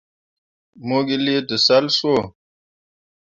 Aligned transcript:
Mo 0.87 0.97
gi 1.07 1.17
lii 1.25 1.43
tǝsal 1.47 1.85
soo. 1.97 2.21